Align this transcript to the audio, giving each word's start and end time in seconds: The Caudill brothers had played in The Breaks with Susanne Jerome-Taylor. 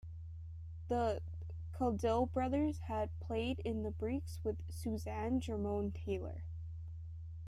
The 0.87 1.21
Caudill 1.77 2.31
brothers 2.31 2.79
had 2.87 3.11
played 3.19 3.59
in 3.59 3.83
The 3.83 3.91
Breaks 3.91 4.39
with 4.43 4.57
Susanne 4.67 5.39
Jerome-Taylor. 5.39 6.43